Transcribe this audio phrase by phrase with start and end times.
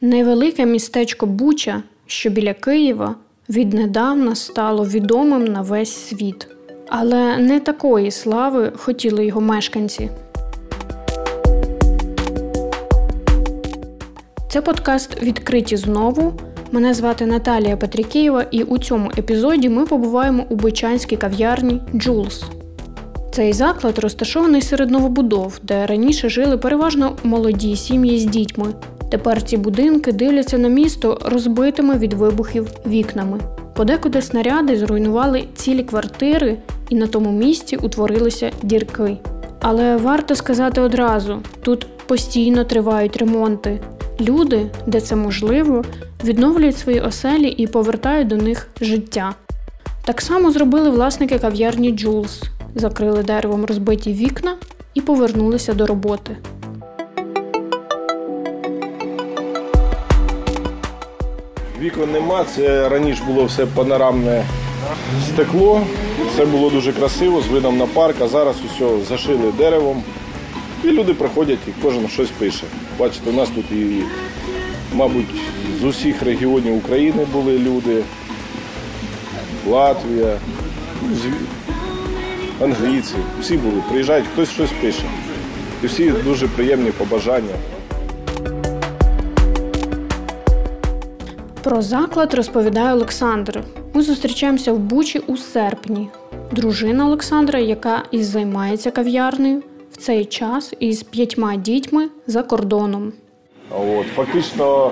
[0.00, 3.14] Невелике містечко Буча, що біля Києва,
[3.48, 6.48] віднедавна стало відомим на весь світ.
[6.88, 10.10] Але не такої слави хотіли його мешканці.
[14.50, 16.32] Це подкаст відкриті знову.
[16.72, 22.44] Мене звати Наталія Петрікієва, і у цьому епізоді ми побуваємо у Бучанській кав'ярні Джулс.
[23.32, 28.74] Цей заклад розташований серед новобудов, де раніше жили переважно молоді сім'ї з дітьми.
[29.10, 33.40] Тепер ці будинки дивляться на місто розбитими від вибухів вікнами.
[33.74, 36.56] Подекуди снаряди зруйнували цілі квартири,
[36.88, 39.16] і на тому місці утворилися дірки.
[39.60, 43.80] Але варто сказати одразу: тут постійно тривають ремонти.
[44.20, 45.84] Люди, де це можливо,
[46.24, 49.34] відновлюють свої оселі і повертають до них життя.
[50.04, 52.42] Так само зробили власники кав'ярні Джулс,
[52.74, 54.56] закрили деревом розбиті вікна
[54.94, 56.36] і повернулися до роботи.
[61.80, 64.44] Вікон нема, це раніше було все панорамне
[65.28, 65.80] стекло.
[66.36, 70.02] Це було дуже красиво, з видом на парк, а зараз усе зашили деревом.
[70.84, 72.64] І люди приходять і кожен щось пише.
[72.98, 74.02] Бачите, у нас тут і,
[74.94, 75.26] мабуть,
[75.80, 78.02] з усіх регіонів України були люди.
[79.66, 80.38] Латвія,
[81.02, 81.16] ну,
[82.60, 85.02] англійці, всі були, приїжджають, хтось щось пише.
[85.82, 87.54] І всі дуже приємні побажання.
[91.68, 93.62] Про заклад розповідає Олександр.
[93.94, 96.08] Ми зустрічаємося в Бучі у серпні.
[96.52, 103.12] Дружина Олександра, яка і займається кав'ярнею, в цей час із п'ятьма дітьми за кордоном.
[103.70, 104.90] От, Фактично,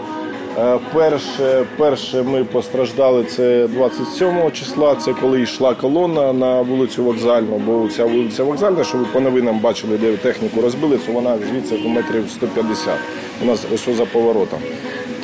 [0.58, 7.58] е, перше перше ми постраждали це 27 числа, це коли йшла колона на вулицю Вокзальну,
[7.66, 11.78] бо ця вулиця Вокзальна, що ви по новинам бачили, де техніку розбили, то вона звідси
[11.78, 12.94] до метрів 150.
[13.42, 14.58] У нас ось за поворотом.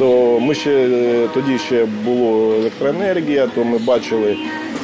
[0.03, 4.37] То ми ще е, тоді ще було електроенергія, то ми бачили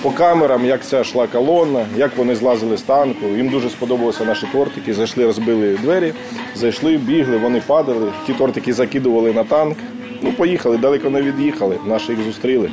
[0.03, 3.27] по камерам, як ця йшла колона, як вони злазили з танку.
[3.37, 4.95] Їм дуже сподобалися наші тортики.
[4.95, 6.13] Зайшли, розбили двері,
[6.55, 8.13] зайшли, бігли, вони падали.
[8.27, 9.79] Ті тортики закидували на танк.
[10.23, 12.71] Ну, поїхали, далеко не від'їхали, наші їх зустріли.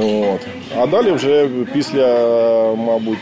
[0.00, 0.40] От.
[0.78, 2.06] А далі вже після,
[2.74, 3.18] мабуть,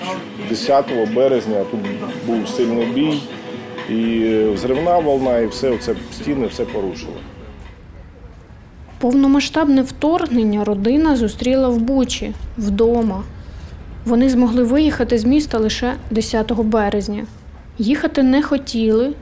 [0.49, 0.85] 10
[1.15, 1.81] березня тут
[2.27, 3.19] був сильний бій,
[3.95, 7.17] і взривна волна, і все це стіни все порушило.
[8.99, 13.23] Повномасштабне вторгнення родина зустріла в Бучі вдома.
[14.05, 17.27] Вони змогли виїхати з міста лише 10 березня.
[17.79, 19.13] Їхати не хотіли,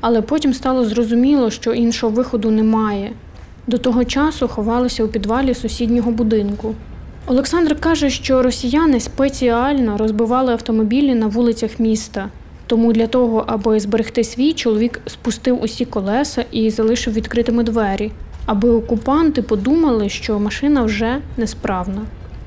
[0.00, 3.12] але потім стало зрозуміло, що іншого виходу немає.
[3.66, 6.74] До того часу ховалися у підвалі сусіднього будинку.
[7.26, 12.28] Олександр каже, що росіяни спеціально розбивали автомобілі на вулицях міста.
[12.66, 18.10] Тому для того, аби зберегти свій, чоловік спустив усі колеса і залишив відкритими двері
[18.48, 22.02] аби окупанти подумали, що машина вже несправна.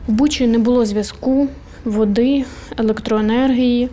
[0.08, 1.48] В Бучі не було зв'язку,
[1.86, 2.46] води,
[2.78, 3.90] електроенергії.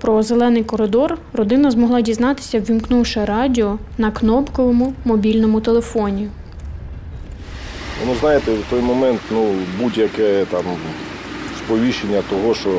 [0.00, 6.28] Про зелений коридор родина змогла дізнатися, ввімкнувши радіо на кнопковому мобільному телефоні.
[8.06, 10.64] Ну, знаєте, в той момент ну, будь-яке там
[11.58, 12.70] сповіщення того, що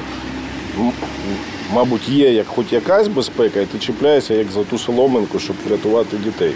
[1.73, 6.17] мабуть є як хоч якась безпека, і ти чіпляєшся як за ту соломинку, щоб врятувати
[6.17, 6.51] дітей.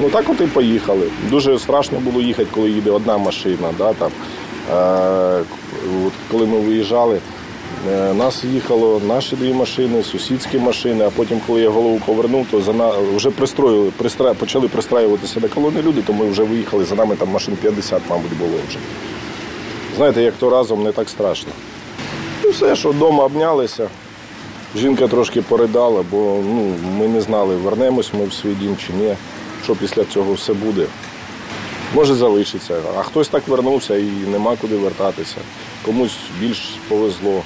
[0.00, 1.06] Ну так от і поїхали.
[1.30, 3.68] Дуже страшно було їхати, коли їде одна машина.
[3.78, 4.10] Да, там.
[4.72, 5.42] Е,
[6.06, 7.18] от Коли ми виїжджали,
[7.90, 12.60] е, нас їхало наші дві машини, сусідські машини, а потім, коли я голову повернув, то
[12.60, 12.90] за на...
[13.16, 14.34] вже пристроїли, пристра...
[14.34, 18.38] почали пристраюватися до колони люди, то ми вже виїхали, за нами там машин 50, мабуть,
[18.38, 18.78] було вже.
[19.96, 21.52] Знаєте, як то разом не так страшно.
[22.44, 23.88] І все, що вдома обнялися.
[24.76, 29.14] Жінка трошки поридала, бо ну, ми не знали, вернемось ми в свій дім чи ні
[29.64, 30.86] що після цього все буде.
[31.94, 35.36] Може залишиться, а хтось так вернувся і нема куди вертатися.
[35.84, 37.42] Комусь більш повезло.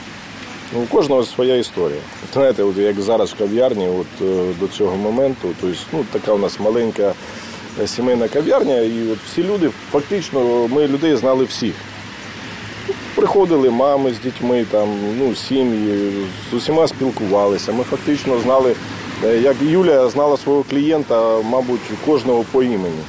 [0.73, 2.01] Ну, У кожного своя історія.
[2.33, 6.39] Знаєте, от як зараз в кав'ярні, от е, до цього моменту, тобто, ну, така у
[6.39, 7.13] нас маленька
[7.83, 11.75] е, сімейна кав'ярня, і от всі люди, фактично, ми людей знали всіх.
[13.15, 14.89] Приходили мами з дітьми, там,
[15.19, 16.13] ну, сім'ї,
[16.51, 17.73] з усіма спілкувалися.
[17.73, 18.75] Ми фактично знали
[19.29, 23.03] як Юля знала свого клієнта, мабуть, кожного по імені.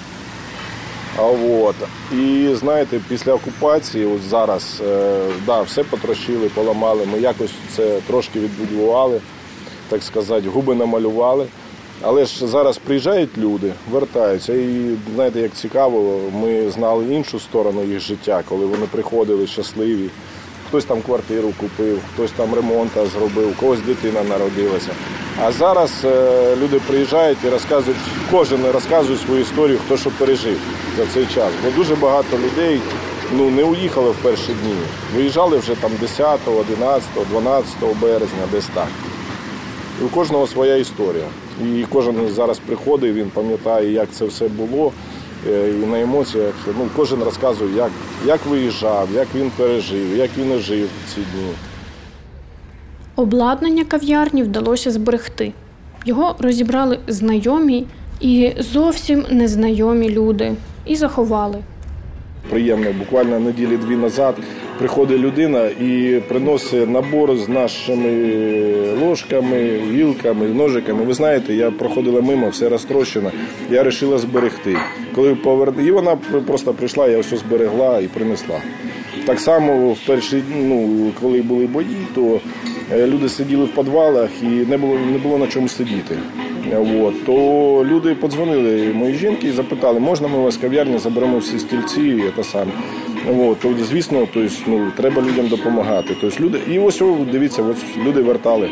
[1.17, 1.75] А от.
[2.11, 7.05] І знаєте, після окупації, от зараз, е, да, все потрощили, поламали.
[7.11, 9.21] Ми якось це трошки відбудували,
[9.89, 11.45] так сказати, губи намалювали.
[12.01, 14.53] Але ж зараз приїжджають люди, вертаються.
[14.53, 20.09] І знаєте, як цікаво, ми знали іншу сторону їх життя, коли вони приходили щасливі.
[20.67, 24.91] Хтось там квартиру купив, хтось там ремонт зробив, когось дитина народилася.
[25.43, 27.99] А зараз е, люди приїжджають і розказують,
[28.31, 30.57] кожен розказує свою історію, хто що пережив
[30.97, 31.51] за цей час.
[31.63, 32.81] Бо дуже багато людей
[33.33, 34.75] ну, не уїхали в перші дні.
[35.15, 38.87] Виїжджали вже там 10, 11, 12 березня, десь так.
[40.01, 41.25] І у кожного своя історія.
[41.61, 44.91] І кожен зараз приходить, він пам'ятає, як це все було.
[45.47, 47.91] Е, І на емоціях ну, кожен розказує, як,
[48.25, 51.51] як виїжджав, як він пережив, як він жив ці дні.
[53.15, 55.53] Обладнання кав'ярні вдалося зберегти.
[56.05, 57.85] Його розібрали знайомі
[58.19, 60.53] і зовсім незнайомі люди
[60.85, 61.57] і заховали.
[62.49, 64.35] Приємно, буквально неділі-дві назад
[64.79, 68.11] приходить людина і приносить набор з нашими
[69.01, 71.03] ложками, вілками, ножиками.
[71.03, 73.31] Ви знаєте, я проходила мимо, все розтрощено.
[73.69, 74.77] Я вирішила зберегти.
[75.15, 75.73] Коли повер...
[75.79, 76.15] І вона
[76.47, 78.61] просто прийшла, я все зберегла і принесла.
[79.25, 82.39] Так само в перші, ну, коли були бої, то
[82.91, 86.17] е, люди сиділи в підвалах і не було, не було на чому сидіти.
[87.01, 87.25] От.
[87.25, 92.23] То люди подзвонили моїй жінки і запитали, можна ми у вас кав'ярні заберемо всі стільці
[92.35, 92.71] те саме.
[93.27, 93.59] От.
[93.59, 96.15] То, звісно, то есть, ну, треба людям допомагати.
[96.21, 96.59] Тобто, люди...
[96.69, 97.01] І ось
[97.31, 98.69] дивіться, ось люди вертали.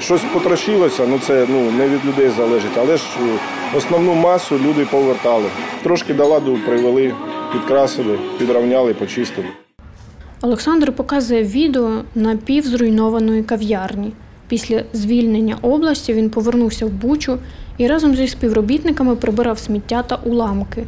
[0.00, 3.38] Щось потрощилося, ну це ну, не від людей залежить, але ж е,
[3.76, 5.44] основну масу люди повертали.
[5.82, 7.14] Трошки до ладу привели,
[7.52, 9.46] підкрасили, підравняли, почистили.
[10.42, 14.12] Олександр показує відео напівзруйнованої кав'ярні.
[14.48, 17.38] Після звільнення області він повернувся в Бучу
[17.78, 20.84] і разом зі співробітниками прибирав сміття та уламки.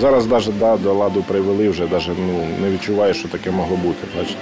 [0.00, 4.06] Зараз навіть да, до ладу привели, вже навіть ну, не відчуваю, що таке могло бути.
[4.18, 4.40] Бачите?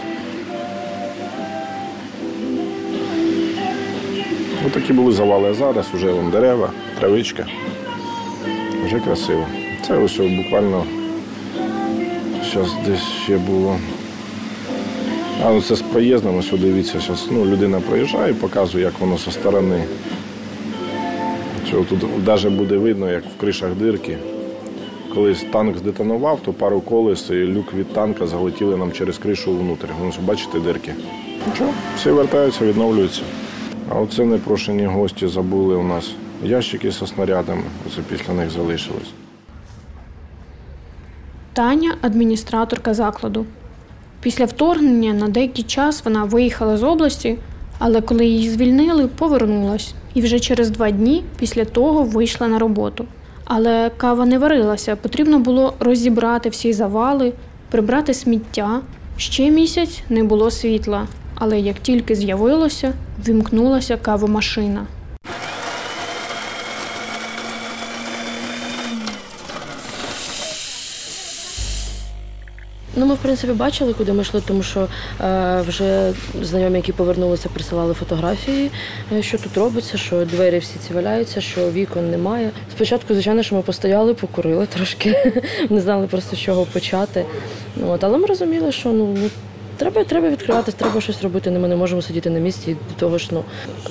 [4.67, 7.47] Ось такі були завали, а зараз вже вон дерева, травичка.
[8.87, 9.47] Вже красиво.
[9.87, 10.85] Це ось буквально
[12.55, 13.79] зараз десь ще було.
[15.45, 19.31] А ну це з проїздом, ось дивіться, зараз ну, людина проїжджає, показує, як воно зі
[19.31, 19.85] сторони.
[21.71, 24.19] Тут навіть буде видно, як в кришах дирки.
[25.15, 29.89] Коли танк здетонував, то пару колес і люк від танка залетіли нам через кришу внутрі.
[30.01, 30.95] Ну, бачите дирки.
[31.47, 33.23] Нічого, всі вертаються, відновлюються.
[33.89, 36.15] А оце непрошені гості забули у нас
[36.45, 37.63] ящики зі снарядами.
[37.87, 39.11] Оце після них залишилось.
[41.53, 43.47] Таня адміністраторка закладу.
[44.21, 47.39] Після вторгнення на деякий час вона виїхала з області,
[47.79, 49.95] але коли її звільнили, повернулась.
[50.15, 53.07] І вже через два дні після того вийшла на роботу.
[53.45, 57.33] Але кава не варилася, потрібно було розібрати всі завали,
[57.71, 58.81] прибрати сміття.
[59.17, 62.93] Ще місяць не було світла, але як тільки з'явилося,
[63.29, 64.87] вімкнулася кавомашина.
[73.03, 74.89] Ну, ми, в принципі, бачили, куди ми йшли, тому що
[75.21, 76.13] е, вже
[76.43, 78.71] знайомі, які повернулися, присилали фотографії,
[79.13, 82.51] е, що тут робиться, що двері всі ці валяються, що вікон немає.
[82.77, 85.33] Спочатку, звичайно, що ми постояли, покурили трошки,
[85.71, 87.25] не знали просто з чого почати.
[87.87, 89.17] От, але ми розуміли, що ну.
[89.83, 91.51] Треба, треба відкриватися, треба щось робити.
[91.51, 92.77] Ми не можемо сидіти на місці.
[92.89, 93.45] До того ж, ну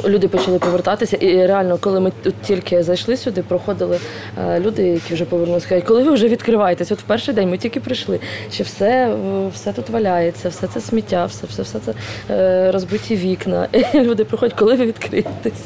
[0.06, 1.18] люди почали повертатися.
[1.18, 4.00] І реально, коли ми тут тільки зайшли сюди, проходили
[4.48, 6.92] е, люди, які вже повернулися, кажуть, коли ви вже відкриваєтесь?
[6.92, 8.20] От в перший день ми тільки прийшли,
[8.52, 9.16] що все,
[9.54, 11.94] все тут валяється, все це сміття, все, все, все це
[12.30, 13.68] е, розбиті вікна.
[13.94, 15.64] І люди приходять, коли ви відкриєтесь.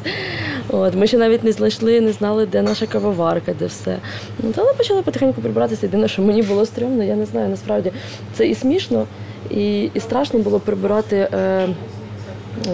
[0.69, 3.97] От ми ще навіть не знайшли, не знали, де наша кавоварка, де все.
[4.39, 5.85] Ну, але почали потихеньку прибиратися.
[5.85, 7.91] Єдине, що мені було стрьомно, я не знаю, насправді
[8.33, 9.07] це і смішно.
[9.49, 11.67] І, і страшно було прибирати е,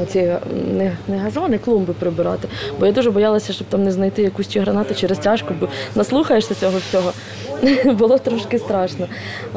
[0.08, 0.20] ці
[0.72, 2.48] не, не газони, клумби прибирати.
[2.80, 6.56] Бо я дуже боялася, щоб там не знайти якусь чи гранату чи розтяжку, бо наслухаєшся
[6.56, 7.14] цього всього.
[7.94, 9.08] було трошки страшно.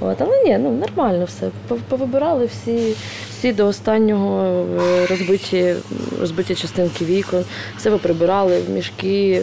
[0.00, 1.46] От, але ні, ну нормально все.
[1.68, 2.94] Пов- Повибирали всі,
[3.30, 5.74] всі до останнього е, розбиті,
[6.20, 7.44] розбиті частинки вікон,
[7.78, 9.42] все ви прибирали, мішки.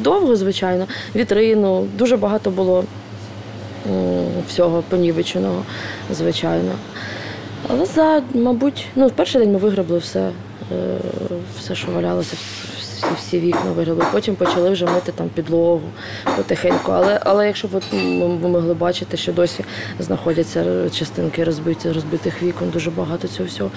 [0.00, 0.86] Довго, звичайно,
[1.16, 2.84] вітрину, дуже багато було
[4.48, 5.62] всього понівеченого,
[6.12, 6.72] звичайно.
[7.68, 10.30] Але за, мабуть, ну, в перший день ми виграбли все, е,
[11.60, 12.36] все, що валялося,
[13.04, 14.04] всі, всі вікна вигребли.
[14.12, 15.82] Потім почали вже мити там підлогу
[16.36, 16.92] потихеньку.
[16.92, 19.64] Але, але якщо ми могли бачити, що досі
[19.98, 23.70] знаходяться частинки розбиті, розбитих вікон, дуже багато цього всього.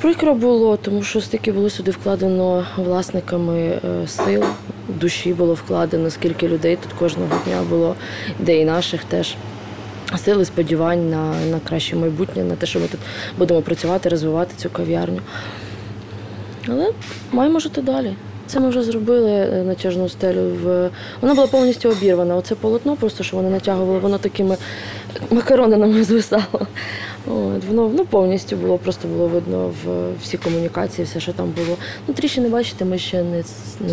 [0.00, 4.44] Прикро було, тому що стільки було сюди вкладено власниками е, сил,
[4.88, 7.94] душі було вкладено, скільки людей тут кожного дня було,
[8.38, 9.34] де і наших теж
[10.24, 13.00] сили сподівань на, на краще майбутнє, на те, що ми тут
[13.38, 15.20] будемо працювати, розвивати цю кав'ярню.
[16.68, 16.92] Але
[17.32, 18.14] маємо жити далі.
[18.50, 20.50] Це ми вже зробили е, натяжну стелю.
[20.62, 20.90] В...
[21.20, 22.36] Вона була повністю обірвана.
[22.36, 24.56] Оце полотно, просто що вони натягували, воно такими
[25.30, 26.66] макаронинами звисало.
[27.26, 31.76] От, воно ну, повністю було, просто було видно в всі комунікації, все, що там було.
[32.08, 33.42] Ну, тріщини, бачите, ми ще не,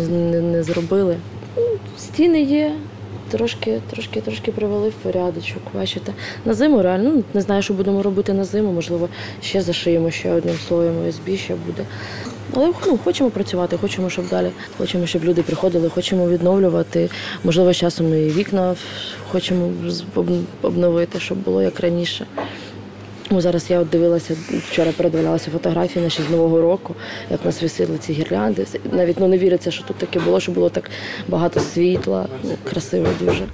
[0.08, 1.16] не, не, зробили.
[1.56, 1.62] Ну,
[1.98, 2.72] стіни є.
[3.30, 5.62] Трошки, трошки, трошки привели в порядочок.
[5.74, 6.12] Бачите,
[6.44, 8.72] на зиму реально ну, не знаю, що будемо робити на зиму.
[8.72, 9.08] Можливо,
[9.42, 11.84] ще зашиємо ще одним слоєм ОСБ ще буде.
[12.54, 14.50] Але ну, хочемо працювати, хочемо, щоб далі.
[14.78, 17.10] Хочемо, щоб люди приходили, хочемо відновлювати.
[17.44, 18.74] Можливо, з часом і вікна
[19.30, 19.70] хочемо
[20.62, 22.26] обновити, щоб було як раніше.
[23.30, 24.36] Ну, зараз я от дивилася,
[24.70, 26.94] вчора передивлялася фотографії наші з Нового року,
[27.30, 28.66] як нас висіли ці гірлянди.
[28.92, 30.90] Навіть ну, не віриться, що тут таке було, що було так
[31.28, 33.46] багато світла, ну, красиво дуже.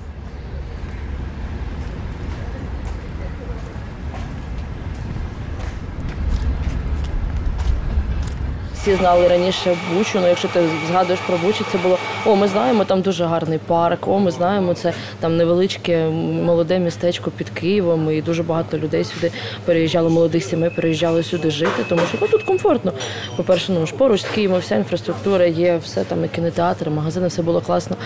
[8.85, 12.85] Всі знали раніше Бучу, ну якщо ти згадуєш про Бучу, це було о, ми знаємо,
[12.85, 16.09] там дуже гарний парк, о, ми знаємо, це там невеличке
[16.45, 19.33] молоде містечко під Києвом, і дуже багато людей сюди
[19.65, 22.93] переїжджало, молодих сімей переїжджали сюди жити, тому що ну, тут комфортно.
[23.37, 27.43] По-перше, ну ж поруч з Києвом вся інфраструктура є, все там і кінотеатри, магазини, все
[27.43, 27.97] було класно.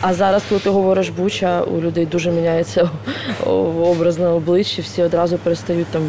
[0.00, 2.90] А зараз, коли ти говориш Буча, у людей дуже міняється
[3.76, 6.02] образ на обличчі, всі одразу перестають там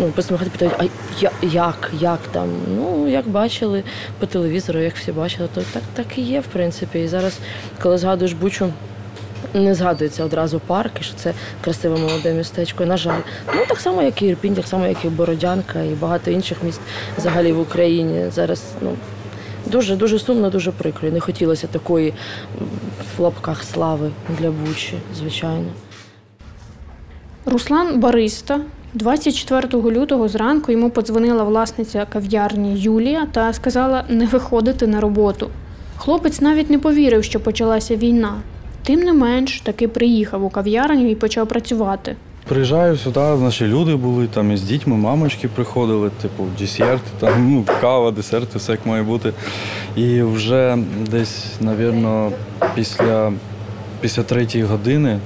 [0.00, 0.84] ну, посміхати, питають, а
[1.20, 2.48] я- як, як там?
[2.76, 3.82] Ну, як бачили
[4.18, 7.00] по телевізору, як всі бачили, то так, так і є, в принципі.
[7.00, 7.38] І зараз,
[7.82, 8.72] коли згадуєш Бучу,
[9.54, 11.32] не згадується одразу парк, і що це
[11.64, 12.86] красиве молоде містечко.
[12.86, 13.20] На жаль,
[13.54, 16.80] ну так само, як і Ірпінь, так само, як і Бородянка, і багато інших міст
[17.18, 18.30] взагалі в Україні.
[18.30, 18.90] Зараз ну
[19.66, 21.08] дуже дуже сумно, дуже прикро.
[21.08, 22.14] І не хотілося такої
[23.16, 25.68] в лапках слави для Бучі, звичайно.
[27.46, 28.60] Руслан Бариста
[28.94, 35.50] 24 лютого зранку йому подзвонила власниця кав'ярні Юлія та сказала не виходити на роботу.
[35.96, 38.34] Хлопець навіть не повірив, що почалася війна.
[38.82, 42.16] Тим не менш, таки приїхав у кав'ярню і почав працювати.
[42.48, 48.10] Приїжджаю сюди, наші люди були там із дітьми, мамочки приходили, типу, десерти, там, ну, кава,
[48.10, 49.32] десерти, все як має бути.
[49.96, 50.78] І вже
[51.10, 52.32] десь, напевно,
[52.74, 53.32] після,
[54.00, 55.18] після третьої години,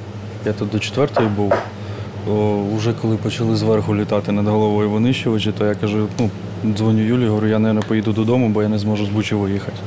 [0.47, 1.53] я тут до четвертої був,
[2.31, 6.31] о, вже коли почали зверху літати над головою винищувачі, то я кажу, ну,
[6.77, 9.79] дзвоню Юлі, говорю, я, мабуть, поїду додому, бо я не зможу з Бучі виїхати.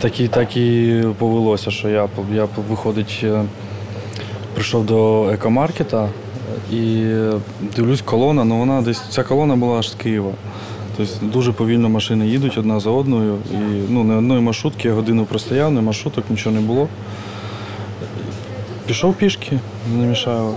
[0.00, 3.44] Так і, так і повелося, що я, я виходить, е,
[4.54, 6.08] прийшов до екомаркета
[6.72, 7.06] і
[7.76, 10.32] дивлюсь, колона, ну вона десь ця колона була аж з Києва.
[10.96, 13.38] Тобто дуже повільно машини їдуть одна за одною.
[13.50, 13.56] І
[13.88, 16.88] ну, не одної маршрутки, я годину простояв, не маршруток, нічого не було.
[18.86, 19.58] Пішов пішки,
[19.96, 20.54] не мішаю.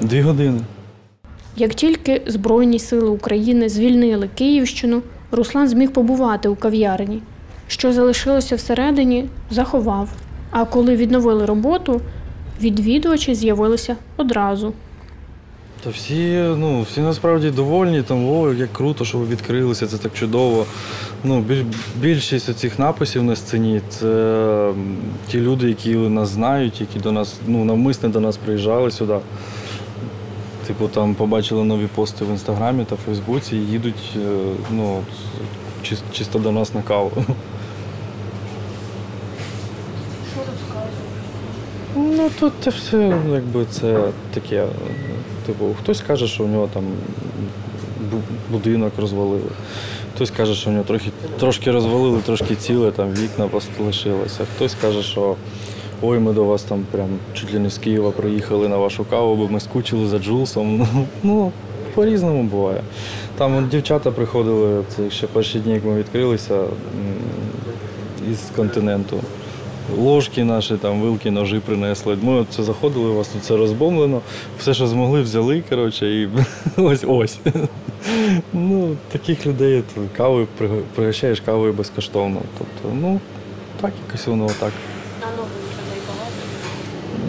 [0.00, 0.60] Дві години.
[1.56, 7.22] Як тільки Збройні сили України звільнили Київщину, Руслан зміг побувати у кав'ярні.
[7.68, 10.08] Що залишилося всередині, заховав.
[10.50, 12.00] А коли відновили роботу,
[12.60, 14.72] відвідувачі з'явилися одразу.
[15.84, 20.14] Та всі, ну, всі насправді довольні, там, о, як круто, що ви відкрилися, це так
[20.14, 20.66] чудово.
[21.24, 21.44] Ну,
[22.00, 24.72] більшість цих написів на сцені це
[25.28, 29.16] ті люди, які нас знають, які до нас, ну, навмисне до нас приїжджали сюди.
[30.66, 34.20] Типу, там побачили нові пости в інстаграмі та Фейсбуці і їдуть е,
[34.70, 35.00] ну,
[36.12, 37.12] чисто до нас на каву.
[41.96, 44.66] Ну, тут це все, якби це таке.
[45.46, 46.84] Типу, хтось каже, що у нього там
[48.50, 49.50] будинок розвалили.
[50.14, 53.48] Хтось каже, що у нього трохи, трошки розвалили, трошки ціле, там вікна
[53.86, 54.44] лишилося.
[54.56, 55.36] Хтось каже, що
[56.02, 59.36] ой, ми до вас там прям чуть ли не з Києва приїхали на вашу каву,
[59.36, 60.88] бо ми скучили за Джулсом.
[61.22, 61.52] Ну
[61.94, 62.82] по-різному буває.
[63.38, 66.60] Там от дівчата приходили, це ще перші дні, як ми відкрилися
[68.30, 69.20] із континенту.
[69.98, 72.18] Ложки наші, там, вилки, ножі принесли.
[72.22, 74.20] Ми от це заходили, у вас тут все розбомблено.
[74.58, 76.28] Все, що змогли, взяли, коротше, і
[76.76, 77.38] ось ось.
[78.52, 79.82] Ну, таких людей
[80.16, 80.46] кавою
[80.94, 82.40] пригощаєш кавою безкоштовно.
[82.58, 83.20] Тобто, ну,
[83.80, 84.72] так якось воно так.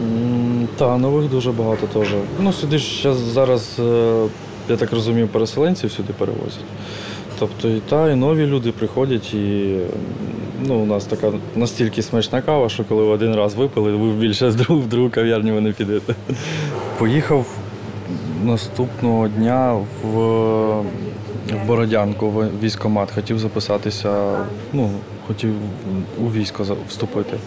[0.04, 2.08] М, Та, нових дуже багато теж.
[2.40, 4.26] Ну, сюди ж зараз, е,
[4.70, 6.64] я так розумію, переселенців сюди перевозять.
[7.44, 9.78] Тобто і та, і нові люди приходять, і
[10.68, 14.48] ну, у нас така настільки смачна кава, що коли ви один раз випили, ви більше
[14.48, 16.16] в другу, в другу кав'ярню ви не підете.
[16.98, 17.46] Поїхав
[18.44, 19.74] наступного дня
[20.04, 20.18] в,
[21.52, 23.12] в Бородянку, в військкомат.
[23.12, 24.38] Хотів записатися,
[24.74, 24.90] ну,
[25.28, 25.54] хотів
[26.22, 27.38] у військо вступити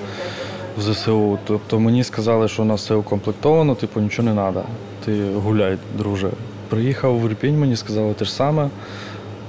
[0.79, 1.38] в ЗСУ.
[1.47, 4.62] Тобто мені сказали, що у нас все укомплектовано, типу нічого не треба.
[5.05, 6.31] Ти гуляй, друже.
[6.69, 8.69] Приїхав в Ірпінь, мені сказали те ж саме.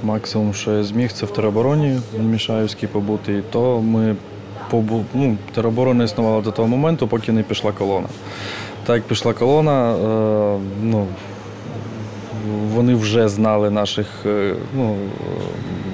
[0.03, 3.33] Максимум, що я зміг, це в теробороні в Мішаївській побути.
[3.33, 4.15] І то ми
[4.69, 5.05] побу...
[5.13, 8.07] ну, тероборона існувала до того моменту, поки не пішла колона.
[8.85, 11.07] Так як пішла колона, е, ну,
[12.73, 14.95] вони вже знали наших е, ну,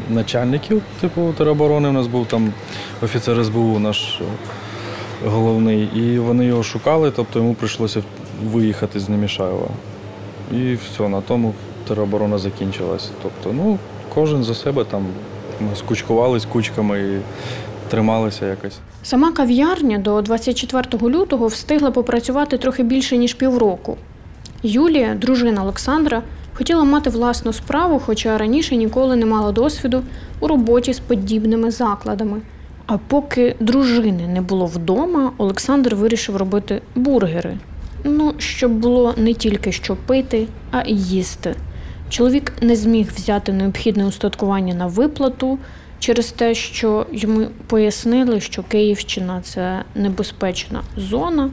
[0.10, 1.90] начальників, типу тероборони.
[1.90, 2.54] У нас був там
[3.02, 8.04] офіцер СБУ наш е, головний, і вони його шукали, тобто йому прийшлося
[8.46, 9.68] виїхати з Немішаєва.
[10.52, 11.54] І все, на тому
[11.88, 13.12] тероборона закінчилась.
[13.22, 13.78] Тобто, ну,
[14.16, 15.06] кожен за себе там
[15.62, 17.20] ми скучкувались кучками і
[17.90, 18.78] трималися якось.
[19.04, 23.98] Сама кав'ярня до 24 лютого встигла попрацювати трохи більше ніж півроку.
[24.64, 26.22] Юлія, дружина Олександра,
[26.54, 30.04] хотіла мати власну справу, хоча раніше ніколи не мала досвіду
[30.40, 32.42] у роботі з подібними закладами.
[32.86, 37.58] А поки дружини не було вдома, Олександр вирішив робити бургери.
[38.04, 41.56] Ну, щоб було не тільки що пити, а й їсти.
[42.14, 45.60] Чоловік не зміг взяти необхідне устаткування на виплату
[46.00, 51.50] через те, що йому пояснили, що Київщина це небезпечна зона,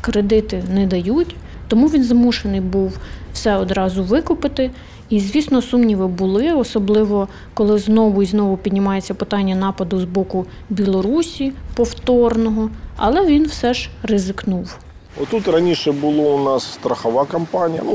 [0.00, 1.36] кредити не дають,
[1.68, 2.98] тому він змушений був
[3.32, 4.70] все одразу викупити.
[5.08, 11.52] І, звісно, сумніви були, особливо коли знову і знову піднімається питання нападу з боку Білорусі
[11.74, 14.78] повторного, але він все ж ризикнув.
[15.20, 17.92] Отут раніше було у нас страхова компанія, ну,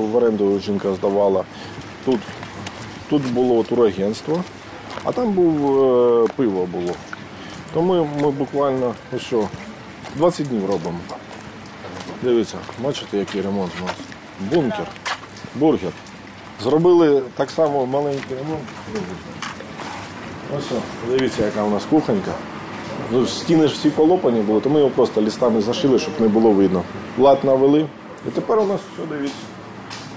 [0.00, 1.44] в оренду жінка здавала.
[2.04, 2.20] Тут,
[3.10, 4.44] тут було турагентство,
[5.04, 6.92] а там був е, пиво було.
[7.74, 9.48] То ми, буквально ось що,
[10.16, 10.98] 20 днів робимо.
[12.22, 13.96] Дивіться, бачите, який ремонт у нас.
[14.40, 14.86] Бункер,
[15.54, 15.92] бургер.
[16.62, 18.64] Зробили так само маленький ремонт.
[20.58, 20.70] Ось,
[21.10, 22.32] дивіться, яка у нас кухонька.
[23.12, 26.50] Ну, стіни ж всі полопані були, то ми його просто лістами зашили, щоб не було
[26.50, 26.82] видно.
[27.18, 27.86] Лад навели.
[28.28, 29.36] І тепер у нас все, дивіться.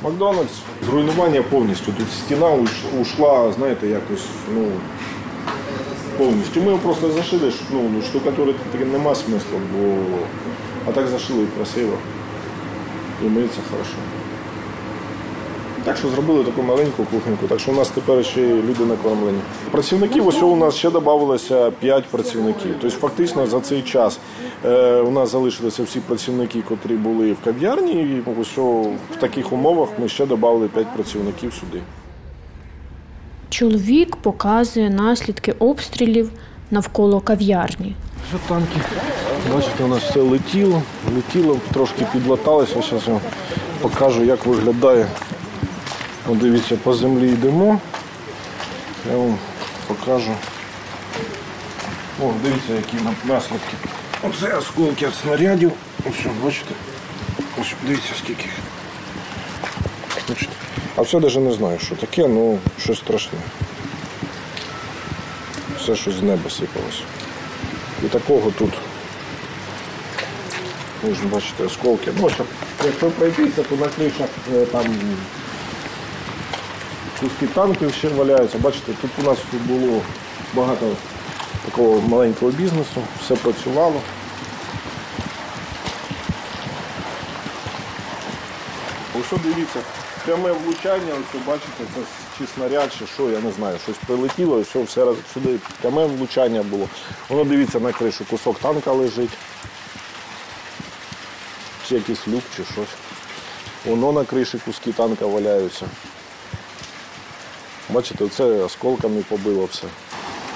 [0.04, 0.52] Макдональдс.
[0.86, 1.92] Зруйнування повністю.
[1.98, 4.68] Тут стіна уш- ушла, знаєте, якось, ну,
[6.18, 6.60] повністю.
[6.62, 9.96] Ми його просто зашили, щоб, ну, штукатурити нема смислу, бо
[10.88, 11.94] а так зашили красиво.
[13.26, 13.96] І миється хорошо.
[15.88, 19.40] Так що зробили таку маленьку кухоньку, так що у нас тепер ще люди накормлені.
[19.72, 22.76] Працівників ось у нас ще додавалося 5 працівників.
[22.82, 24.20] Тобто фактично за цей час
[24.66, 28.58] е, у нас залишилися всі працівники, котрі були в кав'ярні, і ось
[29.12, 31.82] в таких умовах ми ще додали 5 працівників сюди.
[33.50, 36.32] Чоловік показує наслідки обстрілів
[36.72, 37.96] навколо кав'ярні.
[38.30, 38.80] Що танки?
[39.54, 40.82] Бачите, у нас все летіло,
[41.16, 42.74] летіло, трошки підлаталося.
[42.74, 43.20] Зараз я
[43.82, 45.08] покажу, як виглядає.
[46.30, 47.80] О, дивіться, по землі йдемо.
[49.12, 49.38] Я вам
[49.88, 50.32] покажу.
[52.24, 53.74] О, дивіться, які на- наслідки.
[54.24, 55.72] Оце осколки від снарядів.
[56.10, 56.72] Ось, бачите?
[57.62, 58.44] Ось, дивіться, скільки.
[58.44, 58.54] їх.
[60.30, 60.52] Бачите?
[60.96, 63.40] А все навіть не знаю, що таке, ну щось страшне.
[65.80, 67.02] Все щось з неба сипалося.
[68.06, 68.74] І такого тут.
[71.04, 72.12] Ви ж бачите, осколки.
[72.22, 72.48] Ну, щоб,
[72.86, 74.86] якщо пройтися, то на кришах е, там
[77.20, 78.58] куски танків ще валяються.
[78.58, 80.02] Бачите, тут у нас було
[80.54, 80.86] багато
[81.66, 84.02] такого маленького бізнесу, все працювало.
[89.20, 89.80] Ось дивіться,
[90.26, 92.02] пряме влучання, ось бачите, це
[92.38, 96.64] чи снаряд, чи що, я не знаю, щось прилетіло, і все, все сюди пряме влучання
[96.64, 96.88] було.
[97.30, 99.38] Воно дивіться на кришу, кусок танка лежить.
[101.88, 102.96] Чи якийсь люк, чи щось.
[103.86, 105.86] Воно на криші куски танка валяються.
[107.90, 109.88] Бачите, це осколками побило все.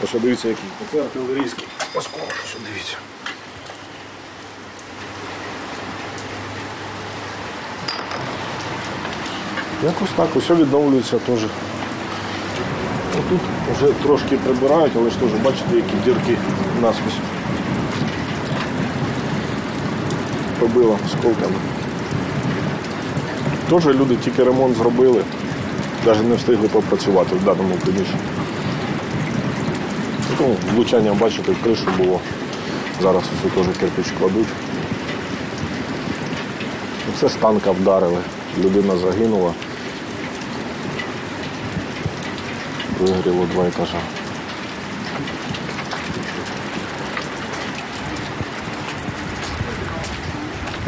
[0.03, 0.63] Ось дивіться, який.
[0.87, 2.97] Оце артилерійський осколок, що дивіться.
[9.83, 11.39] Якось так, усе відновлюється теж.
[13.29, 13.39] Тут
[13.75, 16.37] вже трошки прибирають, але ж теж бачите, які дірки
[16.81, 17.13] насквозь.
[20.59, 21.55] Побило осколками.
[23.69, 25.23] Теж люди тільки ремонт зробили,
[26.05, 28.19] навіть не встигли попрацювати в даному приміщенні.
[30.39, 32.19] Ну, влучання, бачите, кришу було.
[33.01, 34.47] Зараз все теж кирпич кладуть.
[37.19, 38.17] Це з танка вдарили.
[38.59, 39.53] Людина загинула.
[42.99, 43.97] Вигоріло два етажа.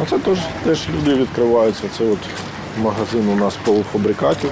[0.02, 1.84] А це теж, теж люди відкриваються.
[1.98, 2.20] Це от
[2.78, 4.52] магазин у нас полуфабрикатів.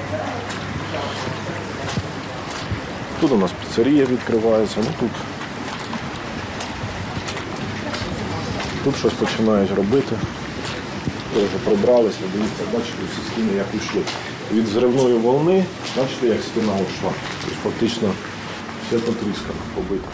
[3.21, 5.09] Тут у нас піцерія відкривається, ну тут,
[8.83, 10.15] тут щось починають робити.
[11.35, 14.01] Вже прибралися, дивіться, бачите, всі стіни як ушли.
[14.53, 15.65] від зривної волни,
[15.97, 17.11] бачите, як стіна ушла.
[17.41, 18.09] Тобто фактично
[18.87, 20.07] все потріскано, побито.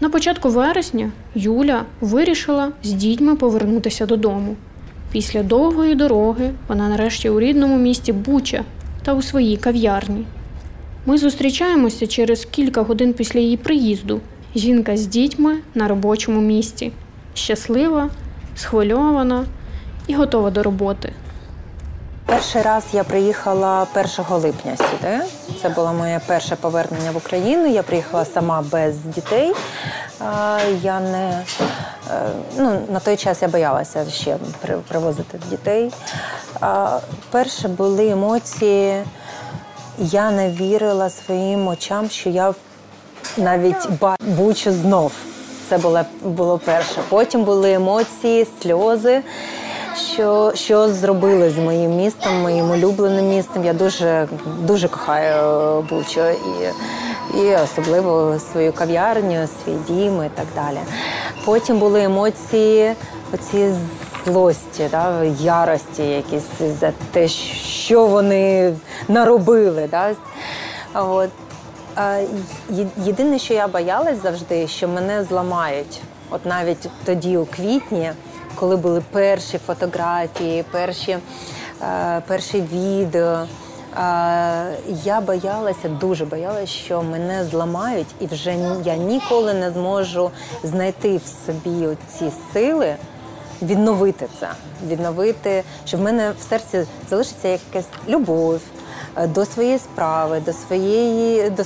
[0.00, 4.56] На початку вересня Юля вирішила з дітьми повернутися додому.
[5.12, 8.64] Після довгої дороги вона нарешті у рідному місті Буча
[9.02, 10.24] та у своїй кав'ярні.
[11.06, 14.20] Ми зустрічаємося через кілька годин після її приїзду.
[14.56, 16.92] Жінка з дітьми на робочому місці.
[17.34, 18.10] Щаслива,
[18.56, 19.44] схвильована
[20.06, 21.12] і готова до роботи.
[22.26, 25.18] Перший раз я приїхала 1 липня сюди.
[25.62, 27.66] Це було моє перше повернення в Україну.
[27.66, 29.52] Я приїхала сама без дітей.
[30.82, 31.44] Я не
[32.10, 34.36] е, ну, на той час я боялася ще
[34.88, 35.92] привозити дітей.
[37.30, 39.02] Перше були емоції.
[39.98, 42.54] Я не вірила своїм очам, що я
[43.36, 45.12] навіть ба- бучу знов.
[45.68, 47.00] Це було, було перше.
[47.08, 49.22] Потім були емоції, сльози.
[50.14, 53.64] Що, що зробили з моїм містом, моїм улюбленим містом.
[53.64, 54.28] Я дуже,
[54.60, 55.36] дуже кохаю
[55.78, 60.78] е, Бучу і, і особливо свою кав'ярню, свій дім і так далі.
[61.44, 62.94] Потім були емоції,
[63.34, 63.74] оці
[64.26, 68.74] злості, да, ярості якісь за те, що вони
[69.08, 69.88] наробили.
[69.90, 70.14] Да.
[70.94, 71.30] От.
[72.96, 76.00] Єдине, що я боялась завжди, що мене зламають.
[76.30, 78.12] От навіть тоді, у квітні,
[78.54, 81.18] коли були перші фотографії, перші,
[81.82, 83.38] е, перші відео.
[83.42, 83.46] е,
[85.04, 90.30] Я боялася, дуже боялася, що мене зламають, і вже я ніколи не зможу
[90.62, 92.96] знайти в собі ці сили
[93.64, 94.48] відновити це,
[94.86, 98.60] відновити, щоб в мене в серці залишиться якась любов
[99.16, 101.62] е, до своєї справи, до своєї, до,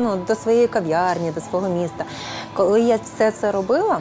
[0.00, 2.04] ну, до своєї кав'ярні, до свого міста.
[2.54, 4.00] Коли я все це робила,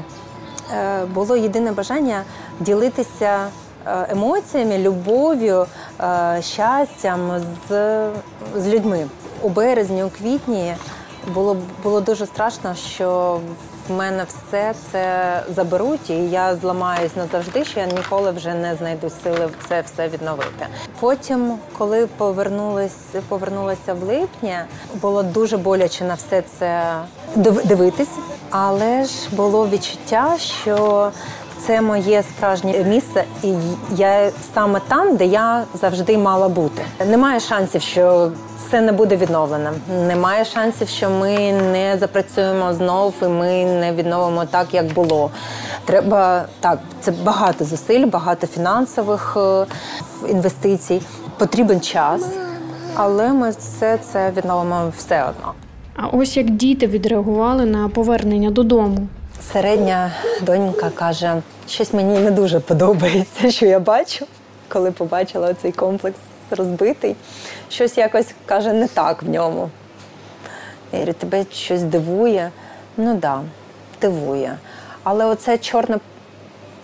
[0.73, 2.23] е, було єдине бажання
[2.59, 3.47] ділитися
[3.87, 5.65] е, емоціями, любов'ю,
[6.39, 7.71] щастям з,
[8.55, 9.07] з людьми.
[9.41, 10.75] У березні, у квітні
[11.33, 13.39] було, було дуже страшно, що
[13.89, 15.03] в мене все це
[15.55, 20.67] заберуть, і я зламаюсь назавжди, що я ніколи вже не знайду сили це все відновити.
[20.99, 24.55] Потім, коли повернулась, повернулася в липні,
[25.01, 26.83] було дуже боляче на все це
[27.35, 28.09] див- дивитись,
[28.49, 31.11] але ж було відчуття, що
[31.67, 33.53] це моє справжнє місце, і
[33.95, 36.81] я саме там, де я завжди мала бути.
[37.05, 38.31] Немає шансів, що
[38.71, 39.71] це не буде відновлено.
[40.07, 45.31] Немає шансів, що ми не запрацюємо знов і ми не відновимо так, як було.
[45.85, 49.65] Треба так, це багато зусиль, багато фінансових е,
[50.29, 51.01] інвестицій.
[51.37, 52.25] Потрібен час,
[52.95, 55.53] але ми все це відновимо все одно.
[55.95, 59.07] А ось як діти відреагували на повернення додому.
[59.53, 64.25] Середня донька каже, щось мені не дуже подобається, що я бачу,
[64.67, 66.19] коли побачила цей комплекс
[66.53, 67.15] розбитий.
[67.69, 69.69] Щось якось каже не так в ньому.
[70.91, 72.51] Я говорю, тебе щось дивує?
[72.97, 73.41] Ну так, да,
[74.01, 74.57] дивує.
[75.03, 75.99] Але оце чорне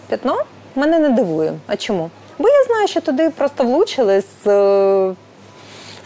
[0.07, 0.37] п'ятно
[0.75, 1.53] мене не дивує.
[1.67, 2.09] А чому?
[2.37, 5.15] Бо я знаю, що туди просто влучили з, е,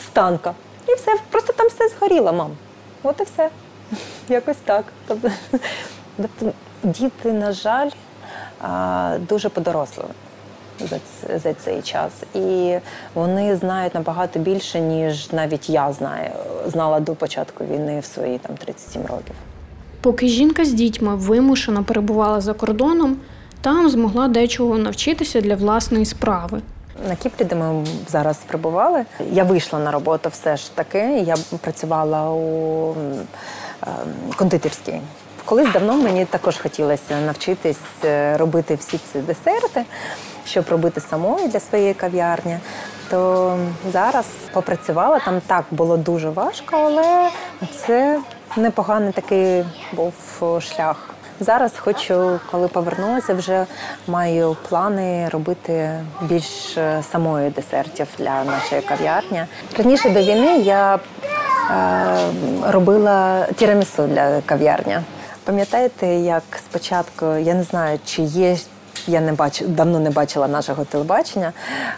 [0.03, 0.53] з танка.
[0.87, 2.51] І все, просто там все згоріло, мам.
[3.03, 3.49] От і все.
[4.29, 4.85] Якось так.
[5.07, 5.31] Тобто,
[6.83, 7.89] діти, на жаль,
[9.19, 10.09] дуже подорослили
[10.87, 10.99] за,
[11.39, 12.11] за цей час.
[12.33, 12.77] І
[13.13, 16.31] вони знають набагато більше, ніж навіть я знаю,
[16.67, 19.35] знала до початку війни в свої там 37 років.
[20.01, 23.17] Поки жінка з дітьми вимушено перебувала за кордоном,
[23.61, 26.61] там змогла дечого навчитися для власної справи.
[27.07, 31.23] На Кіпрі, де ми зараз прибували, я вийшла на роботу все ж таки.
[31.27, 33.93] Я працювала у ем,
[34.35, 35.01] кондитерській.
[35.45, 39.85] Колись давно мені також хотілося навчитись е, робити всі ці десерти,
[40.49, 42.57] щоб робити самою для своєї кав'ярні.
[43.09, 43.57] То
[43.91, 47.29] зараз попрацювала там так було дуже важко, але
[47.85, 48.19] це
[48.57, 50.13] непоганий такий був
[50.61, 51.09] шлях.
[51.41, 53.65] Зараз хочу, коли повернулася, вже
[54.07, 59.45] маю плани робити більш е, самої десертів для нашої кав'ярні.
[59.77, 60.99] Раніше до війни я е,
[62.67, 64.97] робила тірамісу для кав'ярні.
[65.43, 68.57] Пам'ятаєте, як спочатку я не знаю, чи є.
[69.07, 71.53] Я не бачу, давно не бачила нашого телебачення.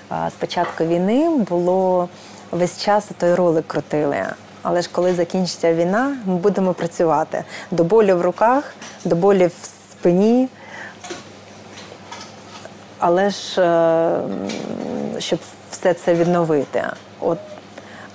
[0.10, 2.10] З початку війни було
[2.52, 4.26] весь час той ролик крутили.
[4.62, 8.74] Але ж коли закінчиться війна, ми будемо працювати до болю в руках,
[9.06, 9.54] до болі в
[9.92, 10.50] спині.
[13.00, 14.22] Але ж е,
[15.20, 15.40] щоб
[15.72, 16.84] все це відновити.
[17.20, 17.38] От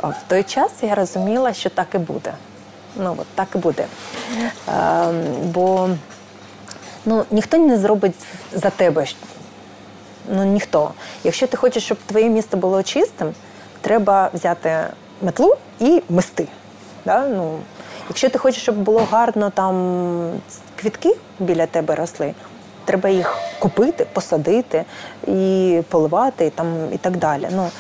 [0.02, 2.32] в той час я розуміла, що так і буде.
[2.96, 3.86] Ну от так і буде.
[4.68, 5.06] Е,
[5.44, 5.88] бо
[7.06, 8.14] ну, ніхто не зробить
[8.52, 9.06] за тебе.
[10.32, 10.90] Ну ніхто.
[11.24, 13.34] Якщо ти хочеш, щоб твоє місто було чистим,
[13.80, 14.80] треба взяти
[15.22, 16.48] метлу і мести.
[17.04, 17.26] Да?
[17.28, 17.58] Ну,
[18.08, 20.30] якщо ти хочеш, щоб було гарно там
[20.76, 22.34] квітки біля тебе росли,
[22.84, 24.84] треба їх купити, посадити
[25.26, 27.48] і поливати і, там, і так далі.
[27.50, 27.70] Ну,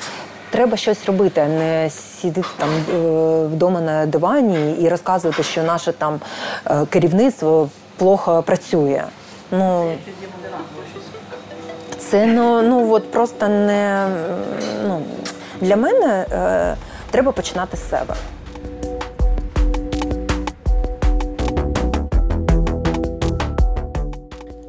[0.50, 5.92] треба щось робити, а не сидіти там е, вдома на дивані і розказувати, що наше
[5.92, 6.20] там
[6.66, 9.04] е, керівництво плохо працює.
[9.50, 9.92] Ну,
[11.98, 14.08] це ну, ну от просто не
[14.88, 15.02] ну,
[15.60, 16.76] для мене е,
[17.10, 18.14] треба починати з себе.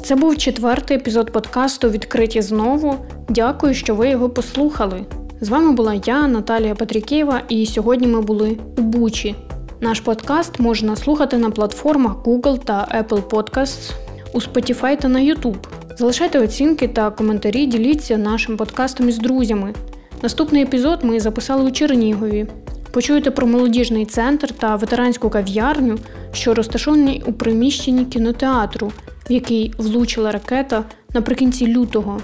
[0.04, 2.96] Це був четвертий епізод подкасту Відкриті знову.
[3.30, 5.06] Дякую, що ви його послухали.
[5.42, 9.36] З вами була я, Наталія Патрікєва, і сьогодні ми були у Бучі.
[9.82, 13.92] Наш подкаст можна слухати на платформах Google та Apple Podcasts,
[14.34, 15.56] у Spotify та на YouTube.
[15.98, 19.74] Залишайте оцінки та коментарі, діліться нашим подкастом із друзями.
[20.22, 22.48] Наступний епізод ми записали у Чернігові.
[22.92, 25.98] Почуєте про молодіжний центр та ветеранську кав'ярню,
[26.34, 28.92] що розташовані у приміщенні кінотеатру,
[29.30, 32.22] в який влучила ракета наприкінці лютого.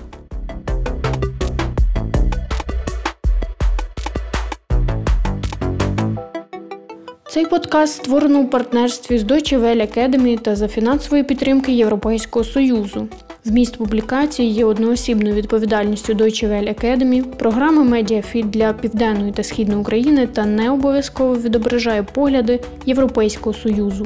[7.33, 13.07] Цей подкаст створено у партнерстві з Deutsche Welle Academy та за фінансової підтримки Європейського Союзу.
[13.45, 20.27] Вміст публікації є одноосібною відповідальністю Deutsche Welle Academy, програми Медіафіт для Південної та Східної України
[20.27, 24.05] та не обов'язково відображає погляди Європейського Союзу.